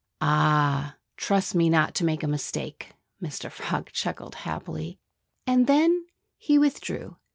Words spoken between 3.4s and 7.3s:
Frog chuckled happily. And then he withdrew.